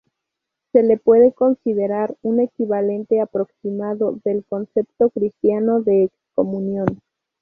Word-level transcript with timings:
Se 0.71 0.81
le 0.81 0.97
puede 0.97 1.31
considerar 1.31 2.17
un 2.23 2.39
equivalente 2.39 3.21
aproximado 3.21 4.19
del 4.25 4.43
concepto 4.45 5.11
cristiano 5.11 5.83
de 5.83 6.05
excomunión. 6.05 6.87